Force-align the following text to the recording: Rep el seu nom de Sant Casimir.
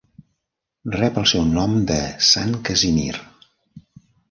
Rep 0.95 1.19
el 1.23 1.27
seu 1.33 1.43
nom 1.51 1.77
de 1.93 1.99
Sant 2.31 2.59
Casimir. 2.71 3.13